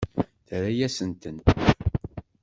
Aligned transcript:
Terra-yasent-tent. 0.47 1.45